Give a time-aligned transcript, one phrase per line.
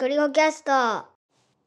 [0.00, 1.04] ゴリゴキャスト。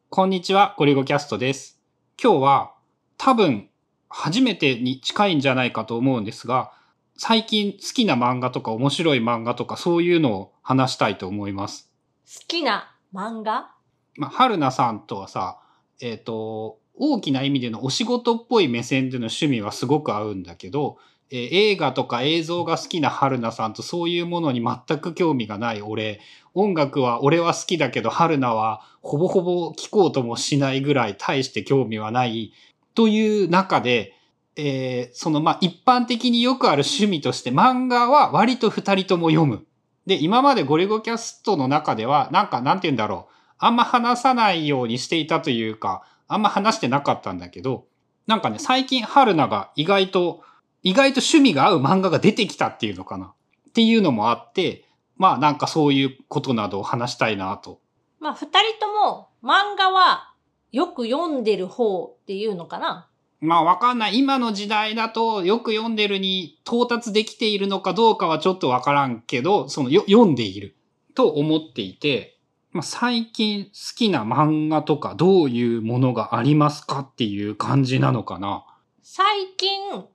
[0.09, 1.79] こんにちは、ゴリゴキャストです。
[2.19, 2.73] 今日は
[3.15, 3.69] 多分
[4.09, 6.71] 初めてに近いんじゃないかと思うんですが、
[7.15, 11.91] 最近好きな漫画とか面白い漫画とかそういうのを話したいと思います。
[12.25, 13.69] 好きな漫画？
[14.17, 15.59] まあ、春菜さんとはさ、
[16.01, 20.97] えっ、と、大きな意味でのお仕事っぽい目線での趣味はすごく合うんだけど、
[21.29, 26.19] えー映画とか映像が好きな春菜さんとそういうものに全く興味がない俺、
[26.53, 32.53] 音楽は俺は好きだけど春菜はほぼほぼ聴こうともしないぐらい大して興味はない
[32.95, 34.13] という中で、
[34.55, 39.65] えーそのまあ一般的によくある趣味として漫画は割と二人とも読む。
[40.05, 43.33] で、今までゴリゴキャストの中ではなんかなんて言うんだろう。
[43.65, 47.85] あんま話さないようにしていたというか、あんま話してなかったんだけど、
[48.27, 50.41] なんかね、最近春菜が意外と、
[50.83, 53.33] 意外と趣味が合う漫画が出てきたっていうのかな。
[53.69, 57.79] っていうのもあって、まあなんかそういうことなどを話したいなと。
[58.19, 60.33] まあ、二人とも漫画は
[60.71, 63.09] よく読んでる方っていうのかな
[63.41, 64.17] まあわかんない。
[64.17, 70.77] 今の時代だとよく読んでるに到達できているのかどうかはちょっとわからんけど、そのよ読んでいる
[71.15, 72.39] と思っていて、
[72.71, 78.65] まあ、最近好きな漫画とかどういうものがありますかっていう感じなのかな。
[79.01, 79.25] 最
[79.57, 80.05] 近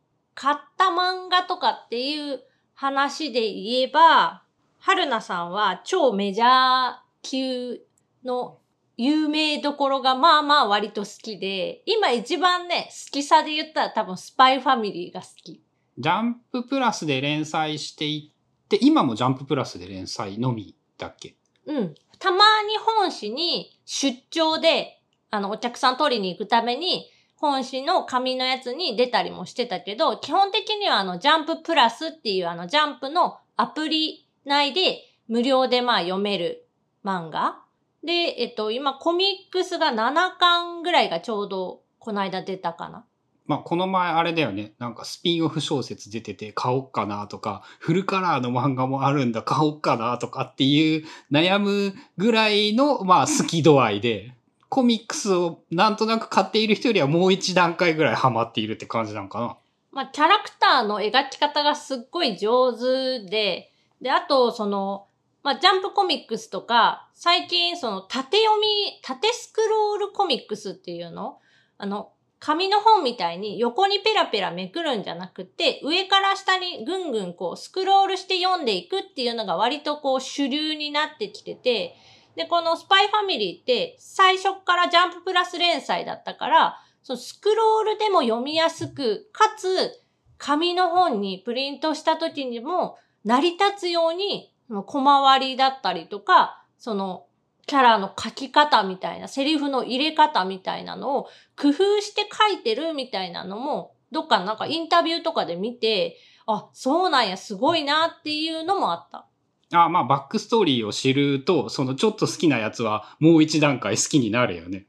[0.40, 2.40] 買った漫画とかっていう
[2.74, 4.44] 話で言えば、
[4.78, 7.80] 春菜さんは超メジャー級
[8.24, 8.58] の
[8.96, 15.60] 有名どころがまあまあ割と好きで、今一番ね、好きさで言ったら多分スパイファミリーが好き。
[15.98, 21.34] ジャンププラスで連載していって、今もジャンププラスで連載のみだっけ？
[21.66, 21.94] うん。
[22.20, 25.00] たまに本誌に出張で、
[25.32, 36.66] あの、お客さん取りに行くために、本誌の紙のやつに出たりもしてたけど、基本的にはあの、ジャンププラスっていうあの、ジャンプのアプリ内で無料でまあ読める
[37.04, 37.60] 漫画。
[38.02, 43.04] で、えっと、今コミックスが7巻ぐらいがちょうどこの間出たかな。
[43.46, 44.72] まあこの前あれだよね。
[44.78, 54.34] なんかスピンオフ小説出てて買おっかなとか、フルカラーの漫画もあるんだ買おっかなとかっていう悩むぐらいのまあ好き度合いで、
[54.68, 59.56] コミックスをなんとなく買っている人よりはもう一段階ぐらいハマっているって感じなんかな。
[59.90, 65.06] まあ、キャラクターの描き方がすっごい上手で、で、あと、その、
[65.42, 71.38] まあ、ジャンプコミックスとか、最近、その、縦読み、縦スクロールコミックスっていうの？
[71.78, 81.96] あの、紙の本みたいに横にペラペラめくるんじゃなくて、上から下にぐんぐんこう、スクロールして読んでいくっていうのが割とこう、主流になってきてて、
[82.38, 89.90] で、このスパイファミリーって、最初からジャンププラス連載だったから、そのスクロールでも読みやすく、かつ、
[90.38, 97.26] 紙の本にプリントした時にも成り立つように、その小回りだったりとか、その
[97.66, 101.24] キャラの書き方みたいな、セリフの入れ方みたいなのを
[101.60, 106.16] 工夫して書いてるみたいなのも、どっかなんかインタビューとかで見て、
[106.46, 109.27] あ、そうなんや、すごいなっていうのもあった。
[109.72, 114.86] あまあバックストーリーを知ると、そのちょっと好きなやつはもう一段階好きになるよね。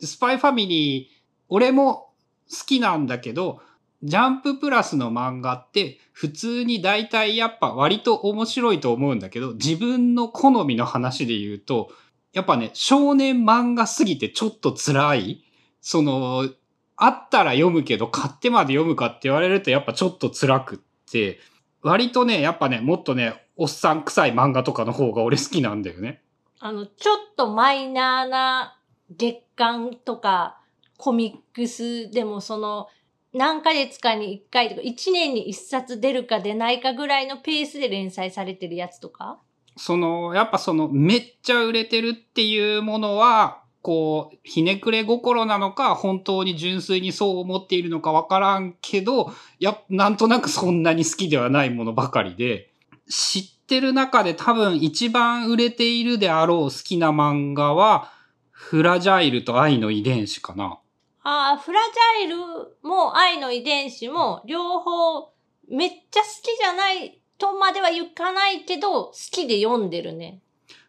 [0.00, 1.16] スパイファミリー、
[1.48, 2.10] 俺も
[2.50, 3.60] 好きなんだけど、
[4.02, 11.90] ジャンププラスの漫画って普通に大体やっぱ割と面白いと思うんだけど、自分の好みの話で言うと、
[12.32, 15.44] やっぱね、少年漫画すぎてちょっと辛い。
[15.80, 16.48] その、
[16.96, 20.78] あったら読むけど買ってまで読むかって言われるとやっぱちょっと辛くっ
[21.10, 21.38] て、
[21.82, 26.22] 割とね、やっぱね、もっとね、おっさん臭い漫画とかの方が俺好きなんだよね。
[26.60, 28.78] あの、ちょっとマイナーな
[29.10, 30.60] 月刊とか
[30.96, 32.88] コミックスでもその
[33.32, 39.38] 何ヶ月かに1回とか1年に1冊出るか出ないかぐらいのペースで連載されてるやつとか？
[39.76, 52.72] その、やっぱその、めっちゃ売れてるっていうものは、こう、ひねくれ心なのか、本当に純粋にそう思っているのかわからんけど、や、なんとなくそんなに好きではないものばかりで、
[53.08, 58.12] 知ってる中で多分一番売れているであろう好きな漫画は、
[58.50, 60.78] フラジャイルと愛の遺伝子かな。
[61.22, 61.80] ああ、フラ
[62.18, 62.36] ジャイル
[62.82, 65.32] も愛の遺伝子も両方
[65.68, 70.40] めっちゃ好きじゃないとまでは言かないけど好きで読んでるね。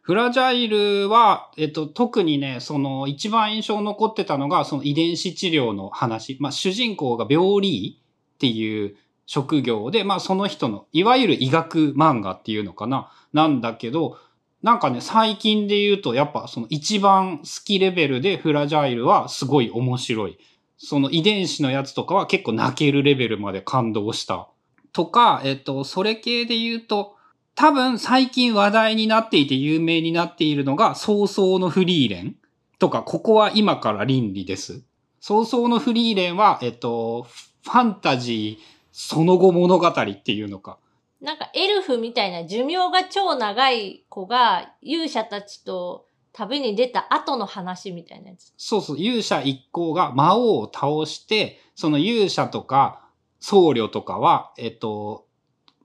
[0.01, 6.38] フラジャイルは、えっと、特にね、その、一番印象残ってたのが、その遺伝子治療の話。
[6.39, 8.00] まあ、主人公が病理
[8.36, 8.95] っていう
[9.27, 14.18] 職業で、まあ、その人の、いわゆる医学漫画っていうのかななんだけど、
[14.63, 20.39] なんかね、最近で言うと、やっぱその一番好きレベルでフラジャイルはすごい面白い。
[20.77, 24.47] その遺伝子のやつとかは結構泣けるレベルまで感動した。
[24.94, 27.15] とか、えっと、それ系で言うと、
[27.53, 32.35] 多分最近話題になっていて有名になっているのが、早々のフリーレン
[32.79, 34.83] とか、ここは今から倫理です。
[35.19, 40.79] 早々のフリーレンは、えっと、ファンタジーその後物語っていうのか。
[41.21, 48.53] なんかエルフみたいな寿命が超長い子が勇者たちと旅に出た後の話みたいなやつ。
[48.57, 53.07] そうそう、勇者一行が魔王を倒して、その勇者とか
[53.39, 55.27] 僧侶とかは、えっと、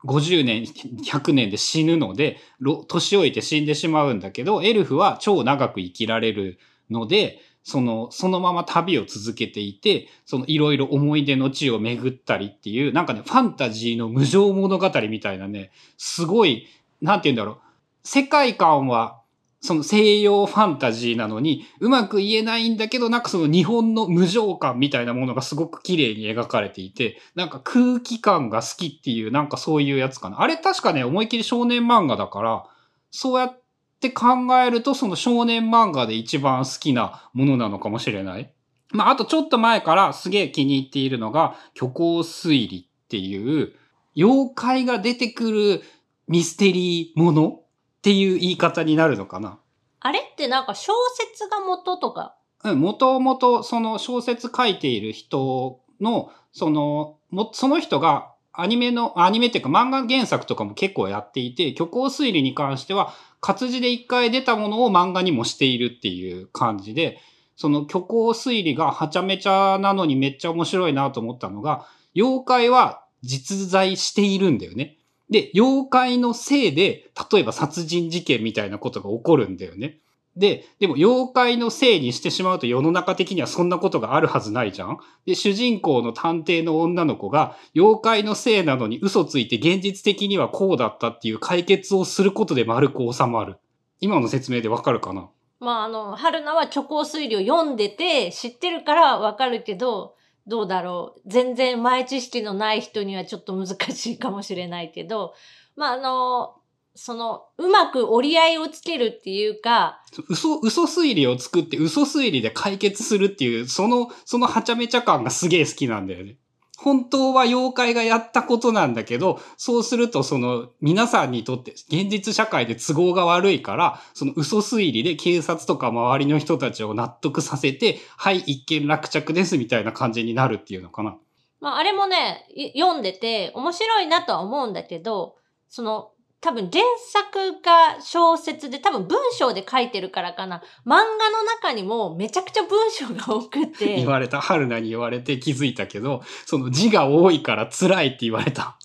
[0.07, 6.59] 50年、100年で死ぬので、ろ年老いて死んでしまうんだけど、エルフは超長く生きられる
[6.89, 16.67] ので、その、そのまま旅を続けていて、そのいろいろ思い出の地を巡ったりっていう、なんかね、ファンタジーの無常物語みたいなね、すごい、
[17.01, 17.59] なんて言うんだろう。
[18.05, 19.21] 世界観は、
[19.61, 30.41] その西洋ファンタジーなのに、うまく言えないんだけど、なんかその日本の無常感みたいなものがすごく綺麗に描かれていて、なんか空気感が好きっていう、なんかそういうやつかな。
[30.41, 32.65] あれ確かね、思いっきり少年漫画だから、
[33.13, 33.62] そうやって
[34.11, 34.29] 考
[34.59, 38.53] えると、その少年漫画で一番好きなものなのかもしれない。
[38.91, 43.73] まあ、あとちょっと前からすげえ気に入っているのが、虚構推理っていう、
[44.17, 45.83] 妖怪が出てくる
[46.29, 47.63] ミステリーものっ
[48.03, 49.59] ていう言い方になるのかな。
[50.01, 52.35] あれってなんか小説が元とか？
[52.65, 67.19] うん、もともとその小説書いている人の、その、も、その人がアニメの、アニメっていうか漫画原作とかも結構やっていて、虚構推理に関しては活字で一回出たものを漫画にもしているっていう感じで、
[67.57, 74.99] その虚構推理がはちゃめちゃなのにめっちゃ面白いなと思ったのが、妖怪は実在しているんだよね。
[75.31, 79.99] で、妖怪のせいで、例えば殺人事件みたいなことが起こるんだよね。
[80.37, 93.57] で、でも妖怪のせいにしてしまうと世の中的にはそんなことがあるはずないじゃんで、主人公の探偵の女の子が妖怪のせいなのに嘘ついて現実的にはこうだったっていう解決をすることで丸く収まる。
[94.01, 95.29] 今の説明でわかるかな？
[95.61, 101.21] まああの、春菜は虚構推理を読んでて知ってるからわかるけど、どうだろう？
[101.27, 105.35] 全然前知識のない人にはちょっと難しいかもしれないけど、
[105.77, 106.57] まああの、
[106.95, 116.37] その、うまく折り合いをつけるっていうか、嘘、嘘推理を作って嘘推理で解決するっていう、その、そのはちゃめちゃ感がすげえ好きなんだよね。
[116.83, 131.17] 本当は妖怪がやったことなんだけど、そうするとその皆さんにとって現実社会で都合が悪いから、その嘘推理で警察とか周りの人たちを納得させて、はい、一件落着ですみたいな感じになるっていうのかな。
[131.61, 135.37] まああれもね、い読んでて面白いなとは思うんだけど、
[135.69, 136.11] その、
[136.43, 140.61] 多分原作が小説で多分文章で書いてるからかな。
[140.85, 143.95] 漫画の中にもめちゃくちゃ文章が多くて。
[143.95, 144.41] 言われた。
[144.41, 148.77] 春菜に言われて気づいたけど、その字が多いから辛いって言われた。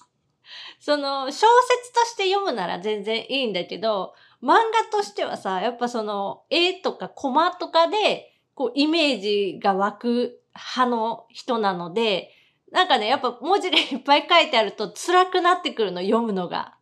[0.80, 1.48] その、小説
[1.94, 4.14] として読むなら全然いいんだけど、
[4.44, 12.30] 漫画としてはさ、やっぱその、絵とかコマとかで、こう、イメージが湧く派の人なので、
[12.72, 16.77] なんかね、やっぱ文字でいっぱい書いてあると辛くなってくるの、読むのが。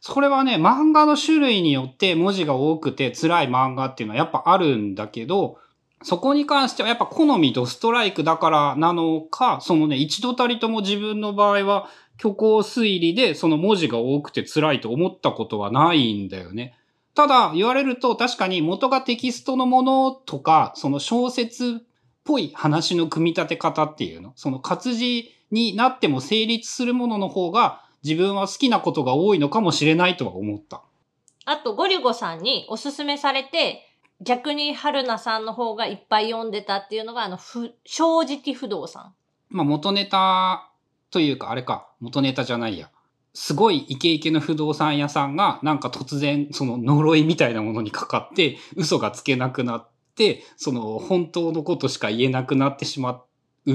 [0.00, 5.58] それはね、漫画の種類によって文字が多くて辛い漫画っていうのはやっぱあるんだけど、
[6.02, 11.88] そこに関してはやっぱ好みとストライクだからなのか、そのね、一度たりとも自分の場合は
[12.18, 16.74] 虚構推理でその文字が多くて辛いと思ったことはないんだよね。
[17.14, 21.84] ただ言われると確かに元がテキストのものとか、その小説っ
[22.24, 30.82] ぽい話の組み立て方っていうの、その活字になっても成立するものの方が自分は好きなことが多いのかもしれないとは思った。
[31.44, 33.86] あと、ゴリュゴさんにおすすめされて、
[34.20, 39.14] 逆に春菜さんの方がいっぱい読んでたっていうのが、あの、ふ、正直不動産。
[39.48, 40.70] まあ元ネタ
[41.10, 42.90] というかあれか、元ネタじゃないや。
[43.32, 53.22] すごいイケイケの不動産屋さんがなんか突然その呪いみたいなものにかかって嘘がつけなくなって、その本当のことしか言えなくなってしま
[53.66, 53.72] う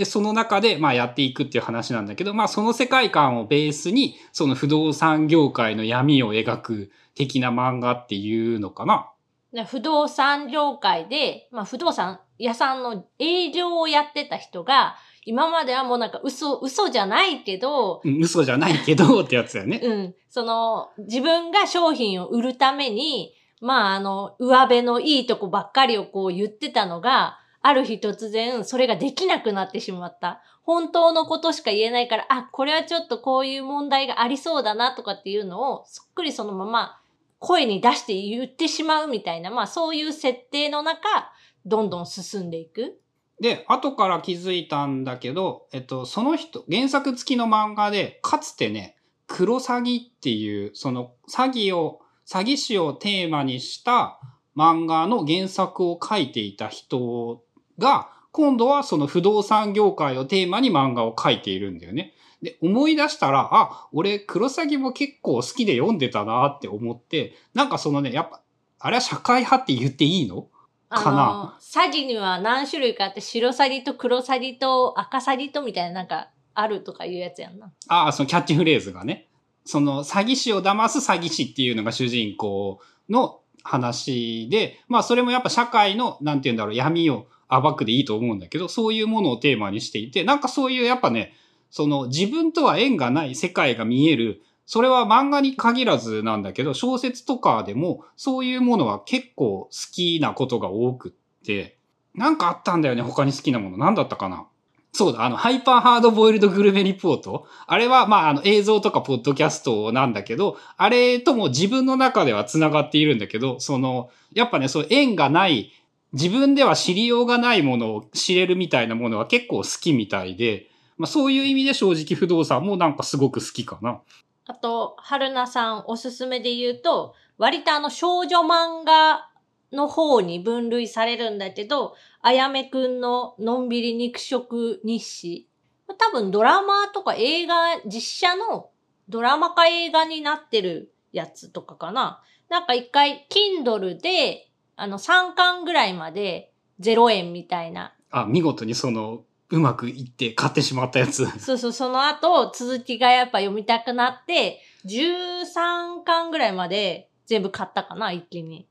[0.00, 9.10] で、その中で、まあやっていくっていう話なんだけど、まあその世界観をベースに、その不動産業界の闇を描く的な漫画っていうのかな。
[9.52, 19.82] で不動産業界で、まあ不動産屋さんの営業をやってた人が、今まではもうなんか嘘、嘘じゃないけど、うん嘘じゃないけどってやつだよね。
[19.82, 30.42] うん、その、自分が商品を売るために、まああの、上辺のいいとこばっかりをこう言ってたのが、ある日突然それができなくなってしまった。
[30.62, 37.00] 本当のことしか言えないから、あ、これはちょっとこういう問題がありそうだなとかっていうのを、そっくりそのまま
[37.38, 41.32] 声に出して言ってしまうみたいな、まあそういう設定の中、
[41.66, 43.00] どんどん進んでいく。
[43.40, 54.20] で、後から気づいたんだけど、えっと、その人、原作付きの漫画で、かつてね、黒詐欺っていう、その詐欺を、詐欺師をテーマにした
[54.56, 57.42] 漫画の原作を書いていた人
[57.80, 62.14] が、今度はその不動産業界をテーマに漫画を書いているんだよね。
[62.40, 68.40] で、思い出したら、あ、俺、黒詐欺も結構好きで読んでたなって思って、なんかそのね、やっぱ、
[68.78, 70.46] あれは社会派って言っていいの？
[70.88, 77.72] かなあの、詐欺には何種類かあって、白詐欺と黒詐欺と赤詐欺とみたいななんかあるとかいうやつやんな。
[77.88, 79.28] ああ、そのキャッチフレーズがね。
[79.64, 91.34] その詐欺師を騙す詐欺師っていうのが主人公の話で、まあそれもやっぱ社会の、なんて言うんだろう、闇を暴くでいいと思うんだけど、そういうものをテーマにしていて、なんかそういうやっぱね、
[91.70, 101.12] その自分とは縁がない世界が見える、それは漫画に限らずなんだけど、小説とかでもそういうものは結構好きなことが多くっ
[101.44, 101.78] て、
[102.14, 103.78] なんかあったんだよね、他に好きなもの。
[103.78, 104.46] なんだったかな
[104.92, 107.46] そうだ、あの、ハイパーハードボイルドグルメリポート。
[107.66, 115.72] あれは、まあ、あの、映像とかポッドキャストなんだけど、あれとも自分の中では繋がっているんだけど、その、やっぱね、そう、縁がない、
[116.12, 124.00] 自分では知りようがないものを知れるみたいなものは結構好きみたいで、まあ、そういう意味で正直不動産もなんかすごく好きかな。
[124.46, 129.30] あと、春菜さんおすすめで言うと、割とあの少女漫画
[129.72, 135.48] の方に分類されるんだけど、あやめくんののんびり肉食日誌。
[135.86, 138.70] 多分ドラマとか映画、実写の
[139.08, 142.22] ドラマか映画になってるやつとかかな。
[142.48, 144.49] なんか一回、Kindle で、
[144.80, 151.26] あの3巻ぐらいまで0円みたいなあ、見事にその、うまくいって買ってしまったやつ。
[151.38, 158.66] そうそう、その後、続きがやっぱ読みたくなって、13巻ぐらいまで全部買ったかな、一気に。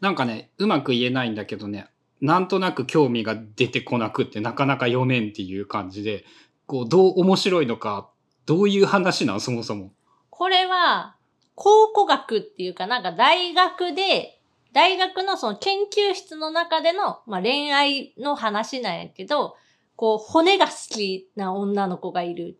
[0.00, 1.88] なんかね、うまく言えないんだけどね、
[2.20, 6.24] なんとなく興味が出てこなくってなかなか読めんっていう感じで、
[6.66, 8.10] こう、どう面白いのか、
[8.46, 9.92] どういう話なんそもそも。
[10.28, 11.16] これは、
[11.54, 14.39] 考古学っていうかなんか大学で、
[14.72, 19.56] 大学のその研究室の中での、まあ、恋愛の話なんやけど、
[19.96, 22.58] こう、骨が好きな女の子がいる。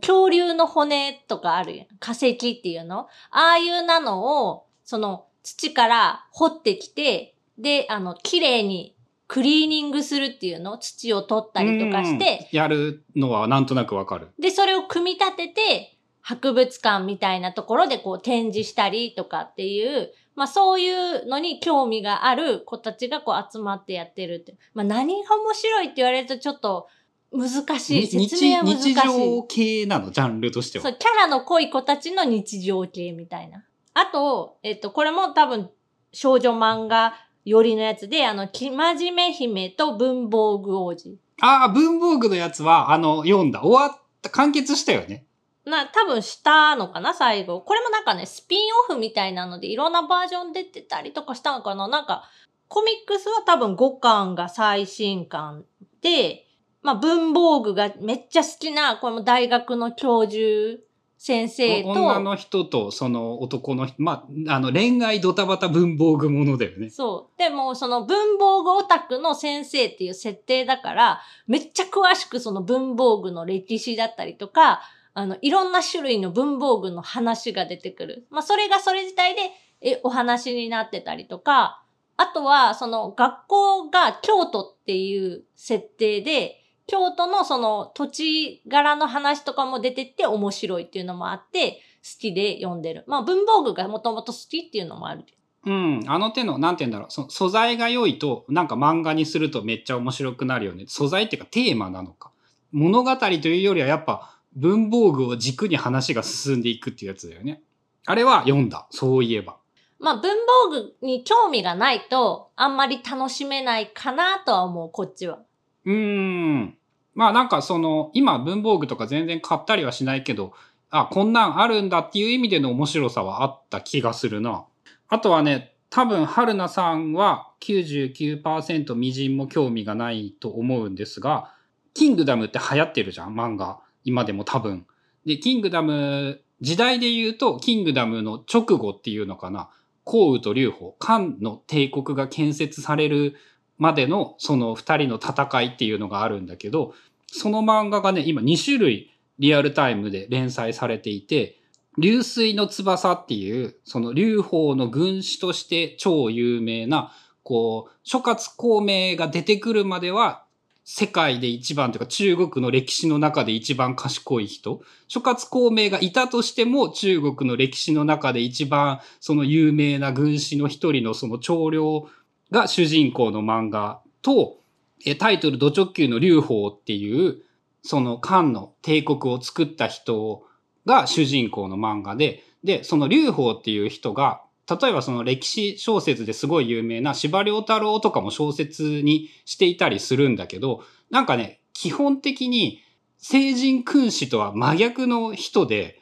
[0.00, 1.86] 恐竜の骨とかあるやん。
[1.98, 8.96] 化石っていうのああいうなのを、その土から掘ってきて、で、あの、綺麗に
[9.28, 14.28] クリーニングするっていうの土を取ったりとかして、うんやるのはなんとなくわかる。
[14.38, 24.56] で、それを組み立てて、博物館みたいなところでこう展示したりとかっていう、まあそういうのに興味がある子たちがこう集まってやってるって。
[24.74, 26.88] まあ何が面白いって言われるとちょっと
[27.32, 28.00] 難しい。
[28.00, 28.94] に説明は難しい。
[28.94, 30.82] 日常系なの、ジャンルとしては。
[30.84, 33.64] そう、キャラの濃い子たちの日常系みたいな。
[33.94, 35.70] あと、えっと、これも多分
[36.12, 37.14] 少女漫画
[37.44, 41.18] 寄りのやつで、あの、生真面目姫と文房具王子。
[41.40, 43.62] ああ、文房具のやつは、あの、読んだ。
[43.62, 45.26] 終わった、完結したよね。
[45.64, 47.60] な、多分したのかな、最後。
[47.60, 52.28] これもなんかね、スピンオフみたいなので、いろんなバージョン出てたりとかしたのかななんか、
[52.68, 55.64] コミックスは多分5巻が最新巻
[56.02, 56.46] で、
[56.82, 60.82] まあ、文房具がめっちゃ好きな、これも大学の教授
[61.16, 66.90] 先生と、女の人とその男の人、まあ、あの、恋愛ドタバタ文房具ものだよね。
[66.90, 67.38] そう。
[67.38, 74.82] でも、その文房具オタクの先生っていう設定だから、めっちゃ詳しくその文房具の歴史だったりとか、
[75.14, 78.26] あの、いろんな種類の文房具の話が出てくる。
[78.30, 79.40] まあ、それがそれ自体で、
[79.80, 81.82] え、お話になってたりとか、
[82.16, 93.04] あとは、その、学校が京都っていう設定で、京都のその土地柄の話とかも出てって面白いっていうのもあって、好きで読んでる。
[93.06, 95.24] まあ文房具がもともと好きっていうのもある。
[95.64, 96.04] うん。
[96.06, 97.10] あの手の、なんて言うんだろう。
[97.10, 100.84] その素材が良いと、なんか漫画にするとめっちゃ面白くなるよね。
[100.86, 102.30] 素材っていうかテーマなのか。
[102.70, 107.62] 物語というよりはやっぱ文房具を軸に話が進んでいくっていうやつだよね。
[108.06, 108.86] あれは読んだ。
[108.90, 109.56] そういえば。
[109.98, 115.40] まあ文房具に興味がないとあんまり楽しめないかなとは思う、こっちは。
[115.84, 116.76] うーん。
[117.14, 120.52] まあなんかその、今文房具とか全然買ったりはしないけど、
[120.90, 124.64] あ、こんなんあるんだっていう意味での面白さはあった気がするな。
[125.08, 131.54] あとはね、多分春菜さんは99%みじんも興味がないと思うんですが、
[131.94, 133.80] キングダムって流行ってるじゃん、漫画。
[134.04, 134.86] 今でも多分。
[135.26, 139.70] で、キングダム、時代で言うと、キングダムの直後っていうのかな。
[140.04, 143.36] 降雨と劉邦、漢の帝国が建設される
[143.78, 146.94] までのその二人の戦いっていうのがあるんだけど、
[147.26, 151.58] その漫画がね、今2種類リアルタイムで連載されていて、
[151.98, 160.43] 流水の翼っていう、その劉邦の軍師として超有名な、こう、諸葛孔明が出てくるまでは、
[160.84, 164.82] 世界で一番というか中国の歴史の中で一番賢い人。
[165.08, 172.08] 諸葛孔明がいたとしても中国の歴史の中で一番その有名な軍師の一人のその長領
[172.50, 174.58] が主人公の漫画と、
[175.06, 177.42] えタイトル土直球の劉邦っていう
[177.82, 180.42] その漢の帝国を作った人
[180.86, 192.80] が主人公の漫画で、で、その劉邦っていう人が例えばその歴史小説ですごい有名な司馬太郎とかも小説にしていたりするんだけど、なんかね、基本的に
[193.18, 196.00] 聖人君子とは真逆の人で、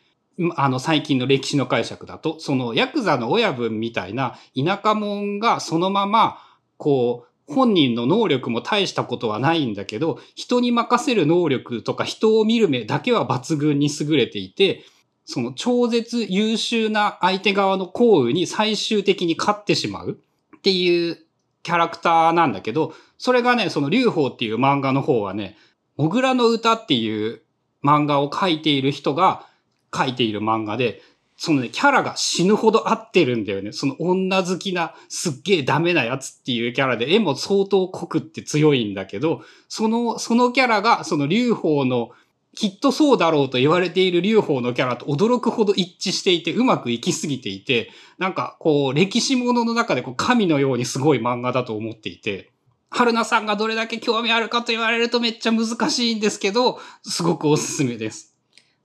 [0.56, 6.38] あの最近の歴史の解釈だと、そのヤクザの親分みたいな田舎者がそのまま、
[6.76, 14.84] こう、本人の能力も大したことはないんだけど、人に任せる能力とか人を見る目だけは抜群に優れていて、
[15.24, 20.18] その超絶優秀な相手側の行為に最終的に勝ってしまう
[20.56, 21.18] っていう
[21.62, 25.56] キャラクターなんだけど、それがね、その劉邦っていう漫画の方はね、
[25.96, 27.40] モグラの歌っていう
[27.84, 29.46] 漫画を描いている人が
[29.90, 31.02] 描いている漫画で、
[31.36, 33.72] そのね、キャラが死ぬほど合ってるんだよね。
[33.72, 42.10] その女好きなすっげえダメなやつっていうキャラで、絵も相当濃くって強いんだけど、その、そのキャラがその劉邦の
[42.54, 52.52] きっとそうだろうと言われている劉邦のキャラと驚くほど一致していて、うまくいきすぎていて、なんかこう、歴史ものの中でこう神のようにすごい漫画だと思っていて、
[52.90, 58.36] 春菜さんがどれだけ興味あるかと言われるとめっちゃ難しいんですけど、すごくおすすめです。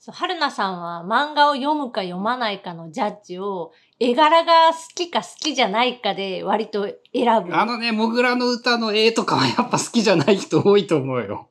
[0.09, 7.53] 春菜さんは漫画を読むか読まないかのジャッジを、絵柄が好きか好きじゃないかで割と選ぶ。
[7.53, 11.50] あのね、モグラの歌の絵とかはやっぱ好きじゃない人多いと思うよ。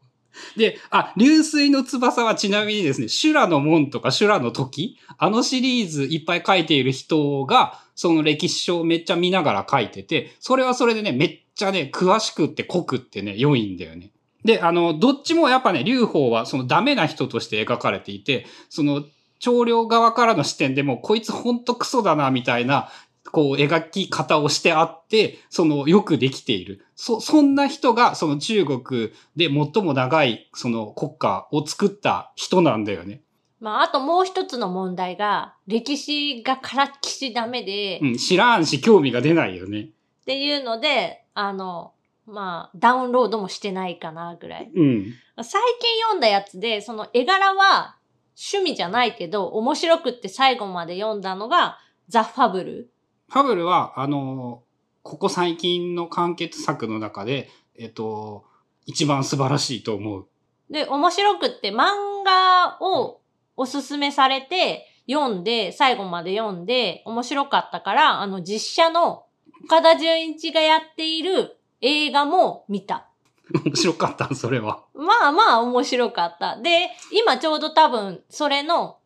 [0.56, 14.10] で、あ、流水の翼はちなみにですね、修羅の門とか修羅の時、あのシリーズいっぱい書いている人が、その歴史書をめっちゃ見ながら書いてて、それはそれでね、めっちゃね、詳しくって濃くってね、良いんだよね。
[14.44, 19.04] で、あの、どっちもやっぱね、劉邦はそのダメな人として描かれていて、その、
[19.38, 22.88] 長領側からの視点でも、こいつほんとクソだな、みたいな
[23.30, 26.84] こう描き方をしてあって、そのよくできている。
[26.94, 33.22] そ、そんな人がその中国で最も長いその国家を作った人なんだよね。
[33.60, 39.80] まあ、あともう一つの問題が、歴史がからっきしダメで、うん、知らんし興味が出ないよね。
[39.80, 39.84] っ
[40.26, 41.92] ていうので、あの、
[42.26, 44.70] まあ、ダウンロードもしてないかな、ぐらい。
[44.74, 45.14] うん。
[45.42, 47.96] 最近読んだやつで、その絵柄は
[48.52, 52.90] 趣味じゃないけど、面白くって最後まで読んだのが、ザ・ファブル。
[53.28, 54.62] ファブルは、あの、
[55.02, 58.44] ここ最近の完結作の中で、えっと、
[58.86, 60.26] 一番素晴らしいと思う。
[60.70, 61.86] で、面白くって漫
[62.24, 63.20] 画を
[63.56, 69.26] おすすめされて、読んで、最後まで読んで、面白かったから、あの、実写の
[69.64, 73.08] 岡田純一がやっている映画も見た。
[73.64, 74.82] 面白かったそれは。
[74.94, 76.60] まあまあ面白かった。
[76.60, 78.98] で、今ちょうど多分、それの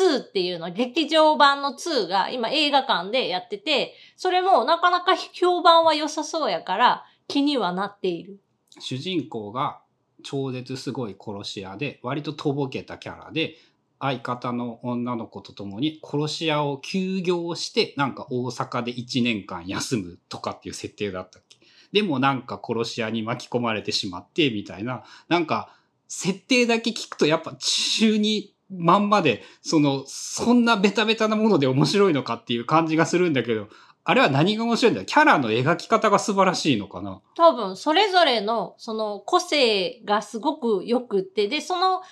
[0.00, 8.40] 2っていうの、劇場版の2が今映画館でやってて、それもなかなか評判は良さそうやから気にはなっている。
[8.80, 9.80] 主人公が
[10.22, 13.56] 超絶すごい殺し屋で、割ととぼけたキャラで、
[14.00, 21.58] 相方の女の子と共に殺し屋を休業して、なんか大阪で1年間休むとかっていう設定だったっけ
[21.92, 25.74] でもなんか殺し屋に巻き込まれてしまって、みたいな、なんか
[26.08, 33.68] 設定だけ聞くとやっぱ中にまんまで、その、そんなベタベタなもので面白いのかっていう感じがするんだけど、
[34.04, 35.00] あれは何が面白いんだ？
[35.00, 37.22] よキャラの描き方が素晴らしいのかな？
[37.36, 42.02] 多分、それぞれの、その、個性がすごく良くって、で、その、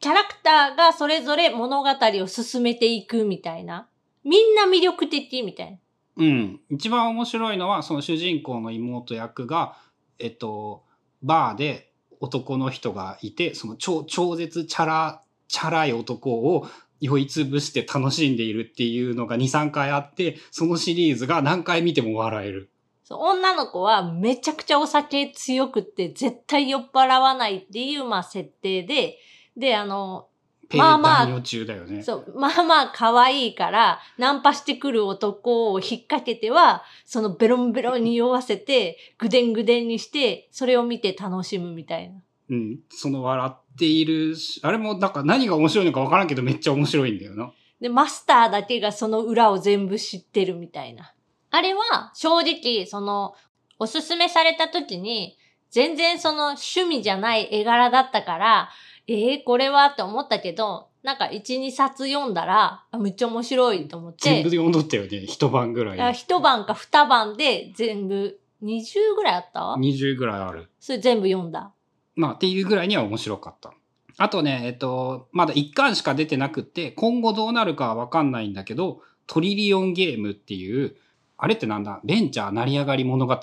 [0.00, 3.86] キャラクターがそれぞれ物語を進めていくみたいな。
[4.24, 5.78] みんな魅力的みたいな。
[6.16, 6.60] うん。
[6.70, 9.76] 一番面白いのは、その主人公の妹役が、
[10.18, 10.84] えっと、
[11.22, 16.66] バーで男の人がいて、その超、超絶チャラチャラい男を
[17.00, 22.70] 酔いつぶして楽しんでいるっていうのが2、3回あって、そのシリーズが何回見ても笑える。
[23.10, 29.18] 女の子はめちゃくちゃお酒強くって絶対酔っ払わないっていう、まあ設定で、
[29.54, 30.28] で、あの、
[30.74, 32.02] まあまあ、中だよね。
[32.02, 42.22] そう、まあまあ可愛いから、ナンパしてくる男を引っ掛けては、そのベロンベロンに酔わせて、ぐでんぐでんにして、それを見て楽しむみたいな。
[42.48, 42.78] うん。
[42.88, 47.52] その笑っているあれもなんか何が面白いのかわからんけどめっちゃ面白いんだよな。
[47.80, 51.12] で、マスターだけがその裏を全部知ってるみたいな。
[51.50, 53.34] あれは正直、その、
[53.78, 55.36] おすすめされた時に、
[55.70, 58.68] 全然その趣味じゃない絵柄だったから、
[59.08, 64.30] ええー、これはって思ったけど、なんか1、2冊読んだら、めっちゃ面白いと思って。
[64.30, 65.26] 全部読んどったよね。
[65.26, 66.14] 一晩ぐらい。
[66.14, 70.70] 一晩か二晩で全部、20ぐらいあった ?20 ぐらいある。
[70.78, 71.72] それ全部読んだ。
[72.14, 73.72] まあっていうぐらいには面白かった。
[74.18, 80.96] あとね、えっと、まだ1巻しか出てなくって、今後どうなるかはわかんないんだけど、トリリオンゲームっていう、
[81.38, 82.00] あれってなんだ？
[82.04, 83.40] ベンチャー成り上がり物語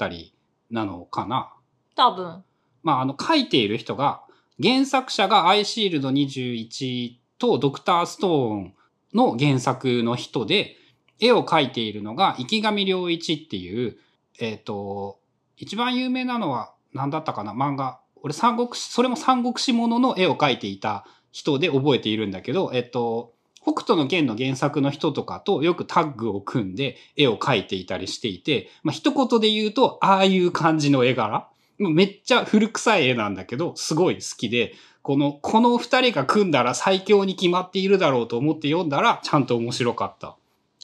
[0.69, 1.53] なのかな？
[1.95, 2.43] 多分。
[2.84, 4.23] まあ、あの、書いている人が、
[4.62, 8.73] 原作者がアイシールド21とドクターストーン
[9.13, 10.75] の原作の人で、
[11.19, 13.97] 絵を描いているのが池上良一っていう、
[14.39, 15.19] えっ、と、
[15.58, 17.53] 一番有名なのは何だったかな？
[17.53, 17.99] 漫画。
[18.23, 40.36] 俺三国志、それも三国志ものの絵を描いていた人で覚えているんだけど、えっ、と、北斗の剣の原作の人とかとよくタッグを組んで絵を描いていたりしていて、まあ、一言で言うと、ああいう感じの絵柄めっちゃ古臭い絵なんだけど、すごい好きで、この、この二人が組んだら最強に決まっているだろうと思って読んだら、ちゃんと面白かった。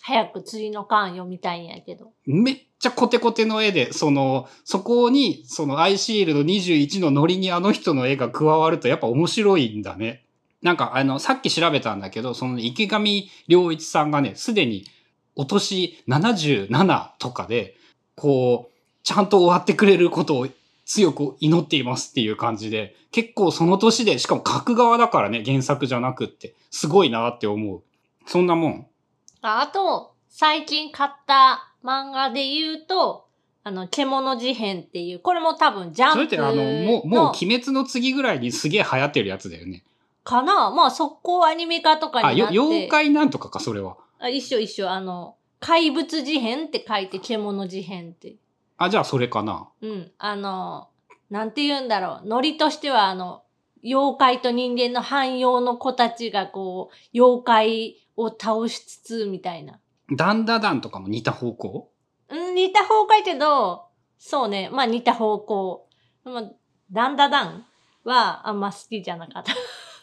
[0.02, 2.14] 早く次の巻読みたいんやけど。
[2.26, 10.24] めっちゃコテコテの絵で、その、そこに、そのアイシールド21のノリにあの人の絵が加わるとやっぱ面白いんだね。
[10.62, 14.86] なんかあの、さっき調べたんだけど、その池上良一さんがね、すでに
[15.36, 17.76] お年77とかで、
[18.16, 20.48] こう、ちゃんと終わってくれることを
[20.86, 27.82] 強く祈っていますっていう感じで、結構その年で、しかも書く側だからね、原作じゃなくって、すごいなって思う。
[28.28, 28.88] そんなもん。
[29.42, 33.28] あと、最近買った漫画で言うと、
[33.64, 39.84] あの、獣事変っていう、これも多分ジャンプそれってあの、もう、もう鬼滅の次ぐらいにすげえ流行ってるやつだよね。
[40.24, 40.72] かな？
[40.72, 42.54] まあ、速攻アニメ化とかになって。
[42.60, 43.98] 妖怪なんとかか、それは。
[44.20, 44.90] あ一緒一緒。
[44.90, 48.36] あの、怪物事変って書いて、獣事変って。
[48.78, 49.70] あ、じゃあそれかな。
[49.82, 50.12] うん。
[50.18, 50.90] あの、
[51.30, 52.28] なんて言うんだろう。
[52.28, 53.44] ノリとしては、あの、
[53.84, 59.80] 妖怪と人間の汎用の子たちがこう、妖怪を倒しつつ、みたいな。
[60.12, 61.92] ダンダダンとかも似た方向？
[62.30, 63.88] うん、似た方向やけど、
[64.18, 64.70] そうね。
[64.72, 65.90] まあ似た方向。
[66.24, 66.52] まあ、
[66.92, 67.66] ダンダダン
[68.04, 69.54] はあんま好きじゃなかった。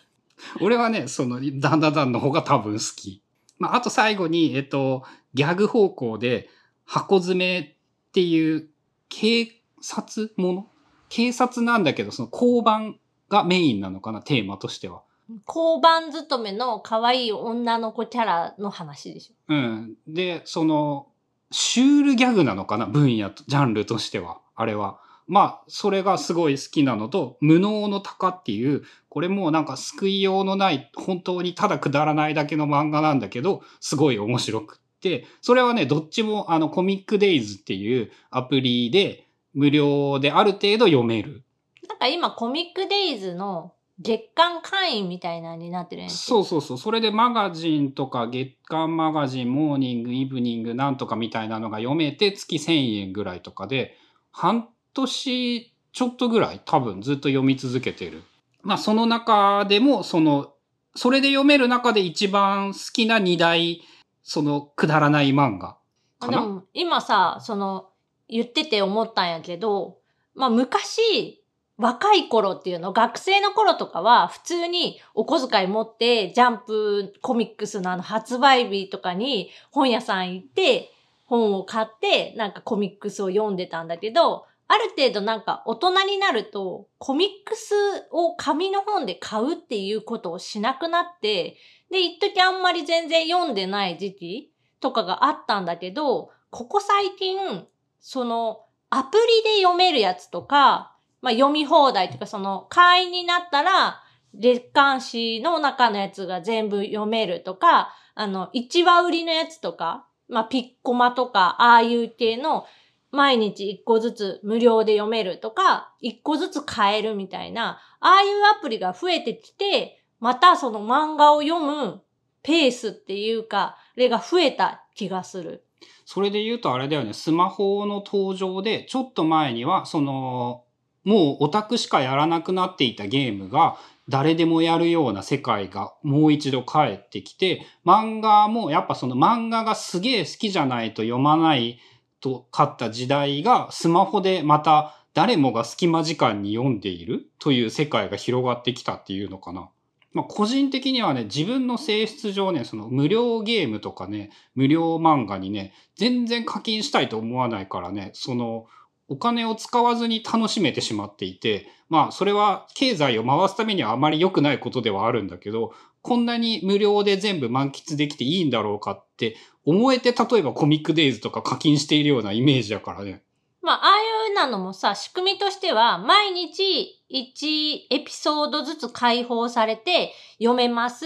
[0.60, 3.22] 俺はね、その、ダンダダンの方が多分好き。
[3.58, 6.48] まあ、あと最後に、えっと、ギャグ方向で、
[6.84, 8.68] 箱詰めっていう、
[9.08, 9.48] 警
[9.80, 10.68] 察もの？
[11.08, 15.02] 警察なんだけど、その交番がメインなのかな、テーマとしては。
[15.46, 19.34] 交番勤めの可愛い女の子キャラの話でしょ。
[19.48, 19.94] うん。
[20.06, 21.08] で、その、
[21.50, 24.40] シュールギャグなのかな分野と、ジャンルとしては。
[24.54, 24.98] あれは。
[25.28, 41.42] まあ、それがすごい好きなのと、無能の鷹っていう、これもなんか救いようのない、本当にただくだらないだけの漫画なんだけど、すごい面白くって、それはね、どっちもあの、コミックデイズっていうアプリで、無料である程度読める。
[41.88, 46.16] なんか今コミックデイズの月間会員みたいなのになってるんやんけ？
[46.16, 46.78] そうそうそう。
[46.78, 53.96] それでマガジンとか月刊マガジン、モーニング、イブニングなんとかみたいなのが読めて月1000円ぐらいとかで、
[54.32, 58.22] 半年ちょっとぐらい多分ずっと読み続けてる。
[58.62, 60.52] まあその中でも、その、
[60.94, 63.82] それで読める中で一番好きな二大、
[64.22, 65.76] そのくだらない漫画
[66.18, 66.40] かな。
[66.40, 67.88] でも今さ、その、
[68.28, 69.98] 言ってて思ったんやけど、
[70.34, 71.41] まあ昔、
[71.82, 80.92] 若い頃っていうの、学生の頃とかは普通にお小遣い持ってジャンプコミックスのあの発売日とかに本屋さん行って
[81.26, 87.74] 本を買ってなんかコミックスを読んでたんだけど、ある程度なんか大人になるとコミックス
[88.10, 91.56] を紙の本で買うっていうことをしなくなって、
[91.90, 97.66] で、一時あんまり全然読んでない時期とかがあったんだけど、ここ最近、
[98.00, 100.91] その、アプリで読めるやつとか、
[101.22, 104.02] まあ、読み放題とか、その、会員になったら、
[104.34, 112.66] 月刊誌の中のやつが全部読めるとか、あの、一話売りのやつとか、まあ、ピッコマとか、ああいう系の、
[113.12, 122.00] 毎日一個ずつ無料で読めるとか、一個ずつ買えるみたいな、ああいうアプリが増えてきて、またその漫画を読む
[122.42, 125.64] ペースっていうか、あれが増えた気がする。
[126.06, 130.64] それで言うとあれだよね、スマホの登場で、ちょっと前には、その、
[131.04, 133.76] もうオタクしかやらなくなっていたゲームが、
[134.08, 141.78] 誰でもやるような世界がもう一度帰ってきて、漫画もやっぱその漫画がすげえ好きじゃないと読まない
[142.20, 149.70] とかった時代が、スマホでまた誰もが隙間時間に読んでいるという世界が広がってきたっていうのかな。
[150.12, 158.66] まあ、個人的にはね、自分の性質上ね、その無料ゲームとかね、無料漫画にね、全然課金したいと思わないからね、その、
[159.12, 173.22] お金を使わずに楽しめてしまっていて、まあ、それは経済を回すためにはあまり良くないことではあるんだけど、こんなに無料で全部満喫できていいんだろうかって思えて、例えばコミックデイズとか課金しているようなイメージだからね。
[173.60, 181.04] まあ、ああいうなのもさ、仕組みとしては、毎日1エピソードずつ解放されて読めます。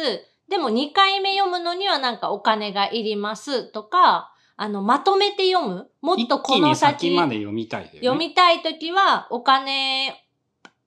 [0.49, 5.91] でも2回目読むのにはなんかお金がいりますとか、あの、まとめて読む？
[6.01, 7.91] もっとこの先先まで読みたいね。
[7.97, 10.15] 読みたいときは、お金、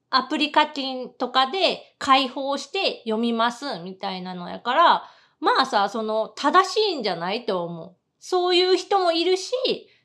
[0.09, 5.03] アプリ課金とかで開放して読みます、みたいなのやから、
[5.39, 7.95] まあさ、その、正しいんじゃないと思う。
[8.19, 9.53] そういう人もいるし、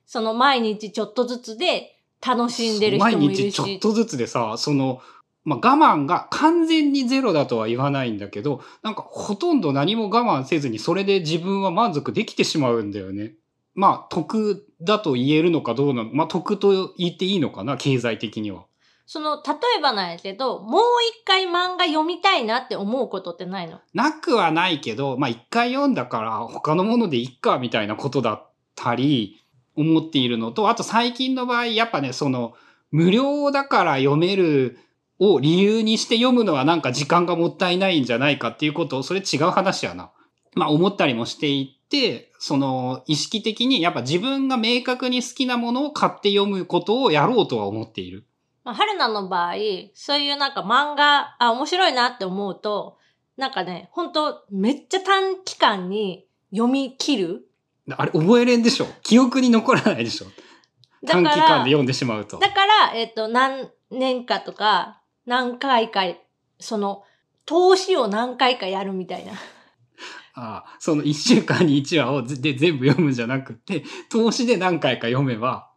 [0.05, 3.81] その毎日ちょっとずつで楽しんでる人もいる毎日ちょっし。
[3.81, 5.01] とずつでさ、その、
[5.45, 13.35] まあ、我慢が完全にゼロだとは言わないんだけど、なんかほとんど何も我慢せずにそれで自分は満足できてしまうんだよね。
[13.75, 16.11] まあ、得だと言えるのかどうなの？
[16.13, 17.77] まあ、得と言っていいのかな？
[17.77, 18.67] 経済的には。
[19.07, 20.83] その、例えばなんやけど、もう
[21.21, 23.81] 一回漫画読みたいなって思うことってないの？
[23.93, 29.41] なくはないけど、まあ、一回読んだから他のものでいっかみたいなことだったり、
[29.77, 32.55] 思っているのと、あと最近の場合、やっぱね、その、
[32.93, 34.79] 無料だから読める
[35.19, 40.13] を理由にして読むのはなんか時間がもったいないんじゃないかっていうことを、それ違う話やな。
[40.55, 48.27] まあ思ったりもしていって、その意識的にやっぱ自分が明確に好きなものを買って読むことをやろうとは思っている。
[48.65, 49.55] まあ、春菜の場合、
[49.95, 52.99] そういうなんか漫画、あ、面白いなって思うと、
[53.39, 57.49] なんかね、本当めっちゃ短期間に読み切る。
[57.97, 58.87] あれ覚えれんでしょ？
[59.03, 60.27] 記憶に残らないでしょ？
[61.07, 62.39] 短期間で読んでしまうと。
[62.41, 66.03] だから、えっ、と、何年かとか、何回か、
[66.61, 67.05] その、
[67.47, 69.33] 投資を何回かやるみたいな。
[70.35, 75.71] あその一週間に一話をで全部読むんじゃなくて、投資で何回か読めば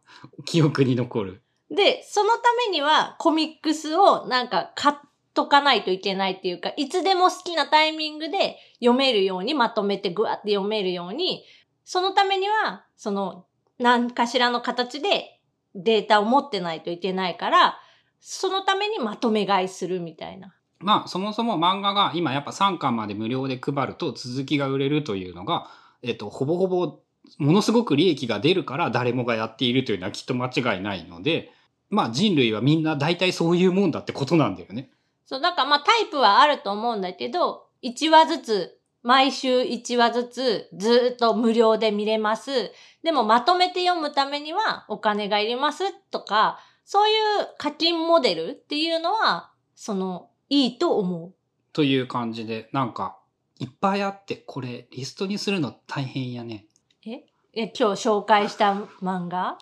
[0.44, 1.42] 記憶に残る。
[1.70, 4.96] で、そのためにはコミックスをなんか買っ
[5.34, 11.44] とかないといけないっていうか、いつでも好きなタイミングで読めるようにまとめてぐわって読めるように、
[11.84, 13.46] そのためには、その
[13.78, 15.40] 何かしらの形で
[15.74, 17.78] データを持ってないといけないから、
[18.18, 20.54] そのためにまとめ買いするみたいな。
[20.80, 25.68] まあそもそも漫画が今やっぱ3巻まで無料で配ると続きが売れるというのが、
[26.02, 27.00] えっと、ほぼほぼ
[27.38, 31.50] ものすごく利益が出るから誰もがやっているというのはきっと間違いないので、
[31.90, 34.90] まあ人類はみんな大体そういうもんだってことなんだよね。
[35.26, 42.72] そう、だからまあタイプはあると思うんだけど、1話ずつ、毎週1話ずつ、ずっと無料で見れます。
[43.02, 47.14] でもまとめて読むためにはお金がいりますとか、そういう
[47.58, 51.32] 課金モデルっていうのは、その、いいと思
[51.72, 53.18] という感じで、なんか
[53.58, 56.66] いっぱいあって、これリストにするの大変やね。
[57.06, 57.10] う。
[57.10, 59.58] え今日紹介した漫画？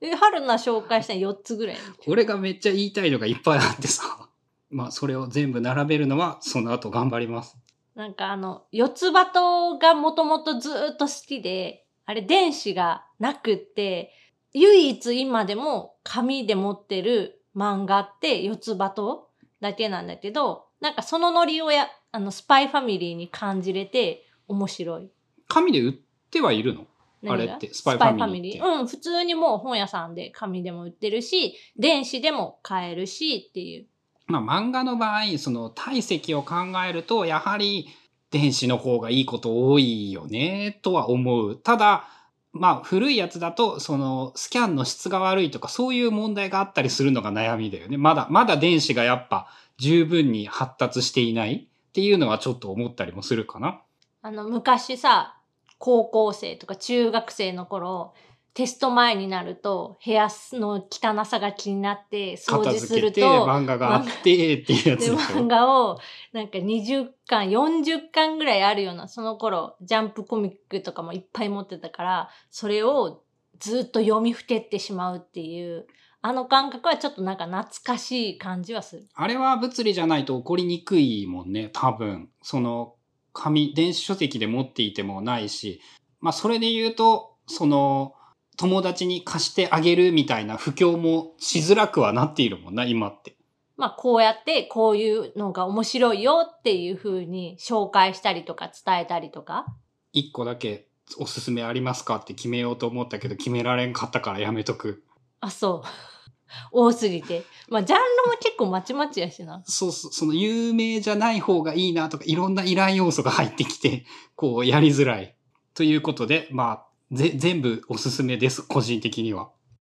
[0.00, 1.76] え、春菜紹介した4つぐらい？
[2.06, 4.28] 俺がめっちゃ言いたいのがいっぱいあってさ。
[4.70, 7.56] まあそれを全部並べるのはその後頑張ります。
[7.94, 14.12] なんかあの、四つ葉とがもともとずーっと好きで、あれ電子がなくって、
[14.52, 19.27] 唯一今でも紙で持ってる漫画って四つ葉と
[19.60, 25.10] だけなんだけど、なんかそのノリをや、あの、スパイファミリーに感じれて面白い。
[25.48, 25.94] 紙で売っ
[26.30, 26.86] てはいるの？
[27.26, 33.86] あれってスパイファミリーってうん、普通にもう本屋さんで紙でも売ってるし、電子でも買えるしっていう。
[34.26, 36.54] まあ漫画の場合、その体積を考
[36.88, 37.88] えると、やはり
[38.30, 41.56] 電子の方がいいこと多いよね、とは思う。
[41.56, 42.08] ただ、
[42.52, 47.96] まあ古いやつだと、そのスキャンの質が悪いとかそういう問題があったりするのが悩みだよね。
[47.96, 53.80] まだ、まだ電子がやっぱ十分に発達していないっていうのはちょっと思ったりもするかな。
[54.22, 55.36] あの、昔さ、
[55.78, 58.14] 高校生とか中学生の頃、
[58.54, 65.46] テスト前になると、部屋の汚さが気になって、掃片除すると、漫画があってっていうやつで、漫ょ？
[65.46, 65.98] 画を、
[66.32, 73.22] なんか20巻、40巻ぐらいあるような、その頃、ジャンプコミックとかもいっぱい持ってたから、それを
[73.60, 75.86] ずっと読みふけってしまうっていう、
[76.20, 79.08] あの感覚はちょっとなんか懐かしい感じはする。
[79.14, 82.28] あれは物理じゃないと起こりにくいもんね、多分。
[82.42, 82.96] その、
[83.32, 85.80] 紙、電子書籍で持っていてもないし、
[86.20, 88.14] まあそれで言うと、その、
[88.58, 93.36] 友達に貸してあげるみたいな布教もしづらくはなっているもんな、今って。
[93.76, 99.64] まあ、こうやって、こういうのが面白いよっていう風に紹介したりとか伝えたりとか。
[100.12, 105.04] 一個だけおすすめありますかって決めようと思ったけど、決められんかったからやめとく。
[105.40, 105.88] あ、そう。
[106.72, 107.44] 多すぎて。
[107.68, 109.62] まあ、ジャンルも結構まちまちやしな。
[109.66, 115.36] そうそう、その有名じゃない方がいいなとか、いろんないらん要素が入ってきて、こうやりづらい。
[115.74, 119.50] ということで、まあ、ぜ、全部おすすめです、個人的には。